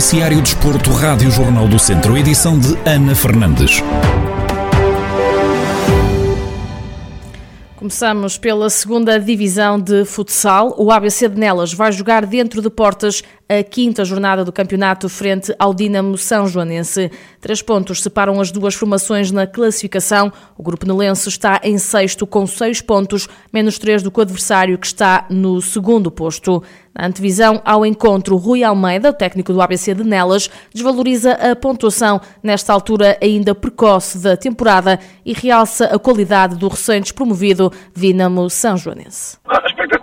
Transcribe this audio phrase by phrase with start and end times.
[0.00, 3.82] Noticiário Desporto, Rádio Jornal do Centro, edição de Ana Fernandes.
[7.76, 10.74] Começamos pela segunda divisão de futsal.
[10.78, 15.52] O ABC de Nelas vai jogar dentro de portas a quinta jornada do campeonato frente
[15.58, 17.10] ao Dinamo São Joanense.
[17.40, 20.32] Três pontos separam as duas formações na classificação.
[20.56, 24.78] O grupo nelense está em sexto com seis pontos, menos três do que o adversário
[24.78, 26.62] que está no segundo posto.
[26.94, 32.72] Na antevisão ao encontro, Rui Almeida, técnico do ABC de Nelas, desvaloriza a pontuação nesta
[32.72, 39.38] altura ainda precoce da temporada e realça a qualidade do recém-despromovido Dinamo São Joanense.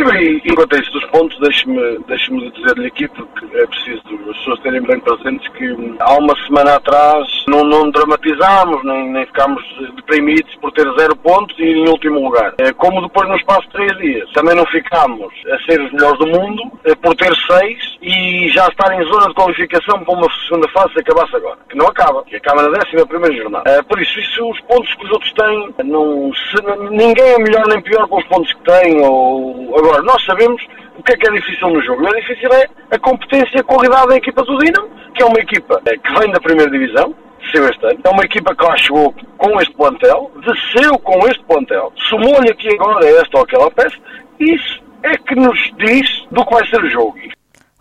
[0.00, 4.00] A expectativa, e enquanto isso dos pontos, deixe-me deixe dizer-lhe aqui, porque é preciso
[4.30, 9.26] as pessoas terem bem presentes que há uma semana atrás não, não dramatizámos, nem, nem
[9.26, 9.62] ficámos
[9.96, 12.54] deprimidos por ter zero pontos e em último lugar.
[12.58, 16.18] É, como depois no espaço de três dias, também não ficámos a ser os melhores
[16.18, 20.28] do mundo é, por ter seis e já estar em zona de qualificação para uma
[20.46, 23.70] segunda fase se acabasse agora, que não acaba, que acaba na décima primeira jornada.
[23.70, 27.66] É, por isso, isso, os pontos que os outros têm, não, se, ninguém é melhor
[27.68, 29.00] nem pior com os pontos que tem.
[29.00, 30.62] Ou, agora, nós sabemos
[30.96, 32.02] o que é que é difícil no jogo?
[32.02, 35.40] O difícil é a competência e a qualidade da equipa do Dinamo, que é uma
[35.40, 38.00] equipa eh, que vem da primeira divisão, desceu este ano.
[38.04, 42.68] É uma equipa que lá chegou com este plantel, desceu com este plantel, somou-lhe aqui
[42.74, 43.96] agora esta ou aquela peça.
[44.38, 47.18] Isso é que nos diz do que vai ser o jogo.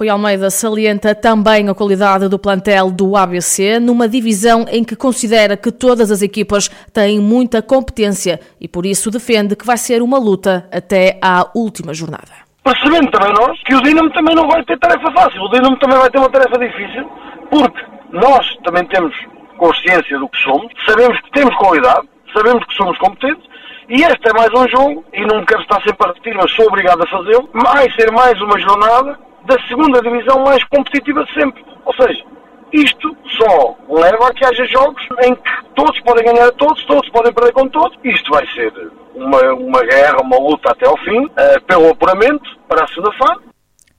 [0.00, 5.58] Rui Almeida salienta também a qualidade do plantel do ABC, numa divisão em que considera
[5.58, 10.18] que todas as equipas têm muita competência e por isso defende que vai ser uma
[10.18, 12.32] luta até à última jornada.
[12.64, 15.98] Percebendo também nós que o Dinamo também não vai ter tarefa fácil, o Dinamo também
[15.98, 17.06] vai ter uma tarefa difícil,
[17.50, 19.14] porque nós também temos
[19.58, 23.44] consciência do que somos, sabemos que temos qualidade, sabemos que somos competentes,
[23.90, 26.68] e este é mais um jogo, e não quero estar sempre a repetir, mas sou
[26.68, 31.64] obrigado a fazê-lo, vai ser mais uma jornada da segunda divisão mais competitiva de sempre.
[31.84, 32.24] Ou seja,
[32.72, 37.08] isto só leva a que haja jogos em que todos podem ganhar a todos, todos
[37.10, 37.96] podem perder com todos.
[38.04, 38.72] Isto vai ser
[39.14, 43.50] uma, uma guerra, uma luta até ao fim, uh, pelo apuramento para a segunda fase.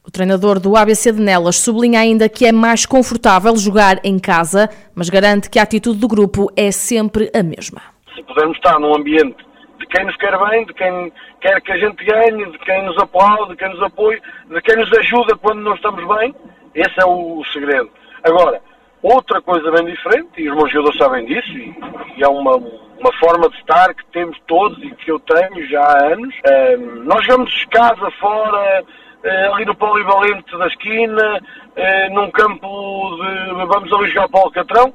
[0.06, 4.70] O treinador do ABC de Nelas sublinha ainda que é mais confortável jogar em casa,
[4.96, 7.82] mas garante que a atitude do grupo é sempre a mesma.
[8.16, 9.38] Se pudermos estar num ambiente
[9.82, 11.12] de quem nos quer bem, de quem
[11.42, 14.76] quer que a gente ganhe, de quem nos aplaude, de quem nos apoia, de quem
[14.78, 16.34] nos ajuda quando não estamos bem,
[16.74, 17.90] esse é o segredo.
[18.24, 18.62] Agora,
[19.02, 21.76] outra coisa bem diferente, e os meus jogadores sabem disso, e,
[22.18, 25.82] e é uma, uma forma de estar que temos todos e que eu tenho já
[25.82, 26.34] há anos.
[26.48, 33.66] Um, nós jogamos casa, fora, uh, ali no polivalente da esquina, uh, num campo de.
[33.66, 34.94] vamos ali jogar para o Alcatrão.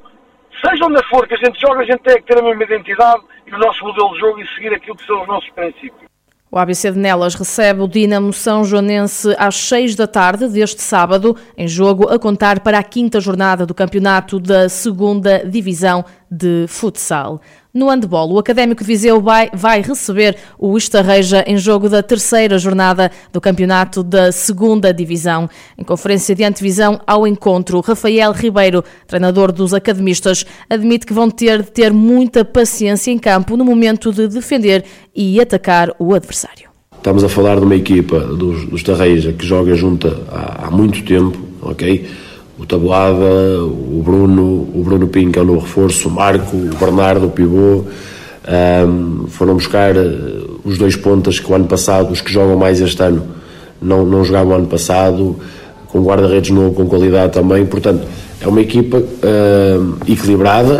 [0.65, 3.21] Seja onde for que a gente joga, a gente tem que ter a mesma identidade
[3.45, 6.07] e o nosso modelo de jogo e seguir aquilo que são os nossos princípios.
[6.49, 11.35] O ABC de Nelas recebe o Dinamo São Joanense às 6 da tarde deste sábado,
[11.57, 17.41] em jogo a contar para a quinta jornada do campeonato da segunda divisão de futsal.
[17.77, 22.57] No handball, o Académico de Viseu vai, vai receber o Estarreja em jogo da terceira
[22.57, 25.47] jornada do campeonato da segunda divisão.
[25.77, 31.61] Em conferência de antevisão ao encontro, Rafael Ribeiro, treinador dos academistas, admite que vão ter
[31.61, 34.83] de ter muita paciência em campo no momento de defender
[35.15, 36.71] e atacar o adversário.
[36.97, 41.05] Estamos a falar de uma equipa dos, dos Tarreja que joga junta há, há muito
[41.05, 42.07] tempo, ok?
[42.59, 47.27] O Tabuada, o Bruno, o Bruno que é o novo reforço, o Marco, o Bernardo,
[47.27, 47.83] o Pivô,
[48.47, 50.17] um, foram buscar eh,
[50.63, 53.23] os dois pontas que o ano passado, os que jogam mais este ano,
[53.81, 55.35] não, não jogavam o ano passado,
[55.87, 58.07] com guarda-redes novo, com qualidade também, portanto,
[58.41, 60.79] é uma equipa uh, equilibrada,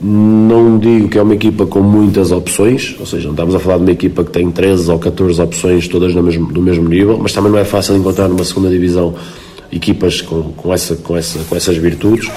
[0.00, 3.76] não digo que é uma equipa com muitas opções, ou seja, não estamos a falar
[3.76, 7.18] de uma equipa que tem 13 ou 14 opções todas no mesmo, do mesmo nível,
[7.20, 9.14] mas também não é fácil encontrar numa segunda divisão
[9.72, 12.30] equipas com, com, essa, com, essa, com essas virtudes.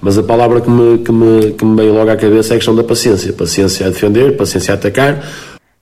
[0.00, 2.58] Mas a palavra que me, que, me, que me veio logo à cabeça é a
[2.58, 3.32] questão da paciência.
[3.32, 5.22] Paciência a defender, paciência a atacar.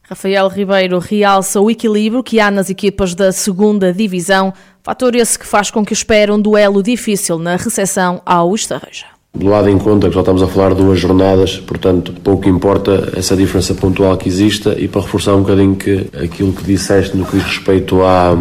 [0.08, 5.44] Rafael Ribeiro realça o equilíbrio que há nas equipas da segunda divisão, fator esse que
[5.44, 9.06] faz com que espere um duelo difícil na recepção ao Estarreja.
[9.34, 13.12] Do lado em conta que só estamos a falar de duas jornadas, portanto pouco importa
[13.16, 17.26] essa diferença pontual que exista e para reforçar um bocadinho que aquilo que disseste no
[17.26, 18.38] que diz respeito à,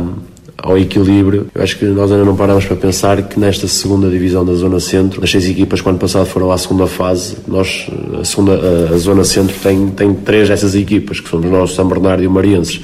[0.58, 1.48] ao equilíbrio.
[1.54, 4.80] Eu acho que nós ainda não paramos para pensar que nesta segunda divisão da Zona
[4.80, 7.88] Centro, as seis equipas que ano passado foram à segunda fase, nós,
[8.20, 8.60] a, segunda,
[8.94, 12.32] a, Zona Centro tem, tem três dessas equipas, que somos nós, São Bernardo e o
[12.32, 12.82] Marienses.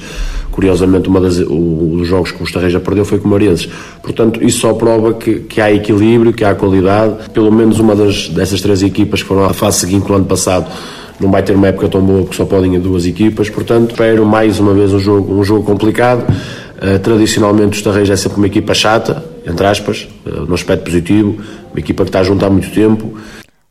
[0.50, 3.68] Curiosamente, uma das, o, os jogos que o Estarreja perdeu foi com o Marienses.
[4.02, 7.30] Portanto, isso só prova que, que há equilíbrio, que há qualidade.
[7.30, 10.70] Pelo menos uma das, dessas três equipas que foram à fase seguinte no ano passado
[11.22, 14.58] não vai ter uma época tão boa porque só podem duas equipas, portanto espero mais
[14.58, 16.26] uma vez um jogo, um jogo complicado,
[17.02, 21.38] tradicionalmente o Estarreja é sempre uma equipa chata, entre aspas, no aspecto positivo,
[21.70, 23.16] uma equipa que está junto há muito tempo.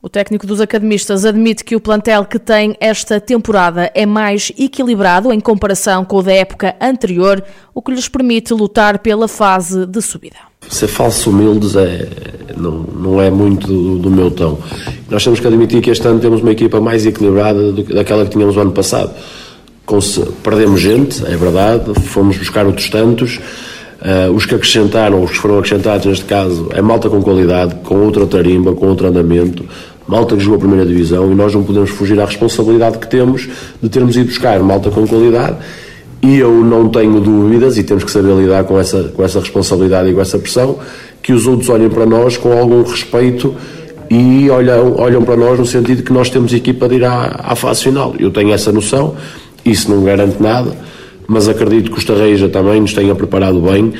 [0.03, 5.31] O técnico dos academistas admite que o plantel que tem esta temporada é mais equilibrado
[5.31, 10.01] em comparação com o da época anterior, o que lhes permite lutar pela fase de
[10.01, 10.37] subida.
[10.67, 12.09] Ser falso humildes é,
[12.57, 14.57] não, não é muito do, do, meu tom.
[15.07, 18.25] Nós temos que admitir que este ano temos uma equipa mais equilibrada do que daquela
[18.25, 19.13] que tínhamos o ano passado.
[20.43, 23.39] Perdemos gente, é verdade, fomos buscar outros tantos.
[24.01, 28.03] Uh, os que acrescentaram, os que foram acrescentados neste caso, é malta com qualidade, com
[28.03, 29.63] outra tarimba, com outro andamento,
[30.07, 33.47] malta que jogou a primeira divisão e nós não podemos fugir à responsabilidade que temos
[33.81, 35.57] de termos ido buscar malta com qualidade
[36.23, 40.09] e eu não tenho dúvidas, e temos que saber lidar com essa, com essa responsabilidade
[40.09, 40.77] e com essa pressão,
[41.21, 43.55] que os outros olhem para nós com algum respeito
[44.09, 47.55] e olham, olham para nós no sentido que nós temos equipa de ir à, à
[47.55, 48.13] fase final.
[48.19, 49.15] Eu tenho essa noção,
[49.65, 50.75] isso não garante nada,
[51.27, 53.93] mas acredito que o Estarreja também nos tenha preparado bem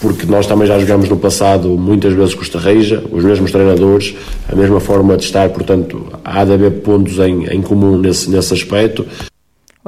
[0.00, 4.14] porque nós também já jogamos no passado muitas vezes com o Estarreja, os mesmos treinadores,
[4.48, 8.54] a mesma forma de estar, portanto, há de haver pontos em, em comum nesse, nesse
[8.54, 9.04] aspecto.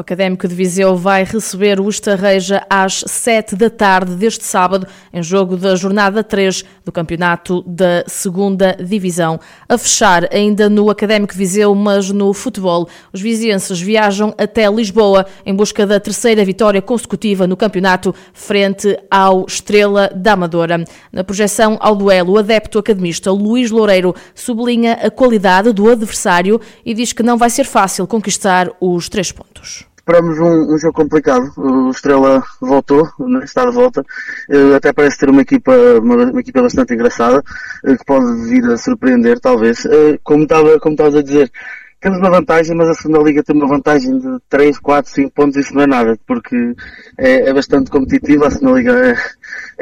[0.01, 5.23] O Académico de Viseu vai receber o Estarreja às 7 da tarde deste sábado, em
[5.23, 9.39] jogo da jornada 3 do campeonato da segunda Divisão.
[9.69, 15.27] A fechar ainda no Académico de Viseu, mas no futebol, os vizienses viajam até Lisboa
[15.45, 20.83] em busca da terceira vitória consecutiva no campeonato frente ao Estrela da Amadora.
[21.13, 26.95] Na projeção ao duelo, o adepto academista Luís Loureiro sublinha a qualidade do adversário e
[26.95, 31.53] diz que não vai ser fácil conquistar os três pontos esperamos um, um, jogo complicado.
[31.57, 34.05] O Estrela voltou, né, está de volta.
[34.49, 35.73] Uh, até parece ter uma equipa,
[36.03, 37.39] uma, uma, equipa bastante engraçada,
[37.85, 39.85] uh, que pode vir a surpreender, talvez.
[39.85, 41.51] Uh, como estava como a dizer,
[42.01, 45.57] temos uma vantagem, mas a segunda liga tem uma vantagem de 3, 4, 5 pontos,
[45.57, 46.75] isso não é nada, porque
[47.19, 49.15] é, é bastante competitiva, a segunda liga é,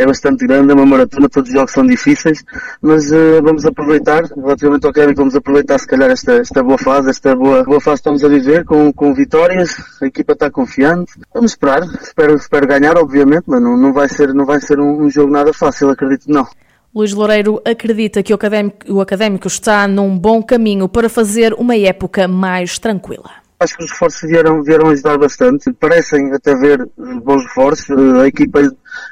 [0.02, 2.44] é, bastante grande, é uma maratona, todos os jogos são difíceis,
[2.82, 7.08] mas uh, vamos aproveitar, relativamente ao Kevin, vamos aproveitar se calhar esta, esta boa fase,
[7.08, 11.12] esta boa, boa fase que estamos a viver, com, com vitórias, a equipa está confiante,
[11.32, 15.04] vamos esperar, espero, espero ganhar, obviamente, mas não, não vai ser, não vai ser um,
[15.04, 16.46] um jogo nada fácil, acredito não.
[16.94, 21.76] Luís Loureiro acredita que o académico, o académico está num bom caminho para fazer uma
[21.76, 23.30] época mais tranquila.
[23.60, 25.72] Acho que os reforços vieram, vieram ajudar bastante.
[25.72, 26.88] Parecem até ver
[27.22, 27.90] bons reforços.
[28.20, 28.60] A equipa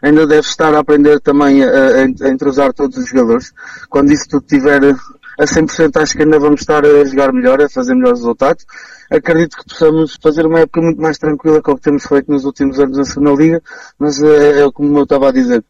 [0.03, 3.53] ainda deve estar a aprender também a, a, entrosar todos os jogadores.
[3.91, 4.81] Quando isso tudo estiver
[5.39, 8.65] a 100%, acho que ainda vamos estar a jogar melhor, a fazer melhores resultados.
[9.11, 12.45] Acredito que possamos fazer uma época muito mais tranquila que o que temos feito nos
[12.45, 13.63] últimos anos na segunda Liga,
[13.99, 15.63] mas é, é como eu estava a dizer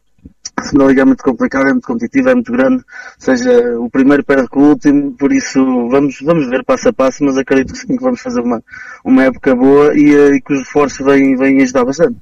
[0.57, 2.83] a segunda liga é muito complicada, é muito competitiva, é muito grande,
[3.19, 5.59] seja o primeiro perde com o último, por isso
[5.89, 8.61] vamos, vamos ver passo a passo, mas acredito que sim, que vamos fazer uma,
[9.05, 12.17] uma época boa e, eh, e que os reforços vêm, vêm ajudar bastante.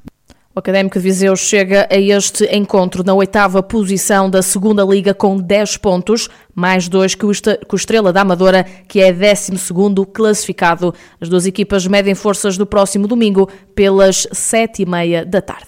[0.53, 5.37] O Académico de Viseu chega a este encontro na oitava posição da segunda Liga com
[5.37, 7.31] 10 pontos, mais dois que o
[7.75, 10.93] Estrela da Amadora, que é 12 segundo classificado.
[11.19, 15.67] As duas equipas medem forças do próximo domingo pelas sete e meia da tarde.